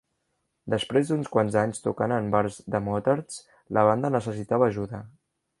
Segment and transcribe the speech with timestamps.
[0.73, 3.39] Després d'uns quants anys tocant en bars de motards,
[3.79, 5.07] la banda necessitava ajuda.